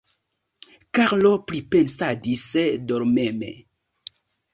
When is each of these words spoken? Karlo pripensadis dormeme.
Karlo 0.99 1.33
pripensadis 1.51 2.47
dormeme. 2.93 3.51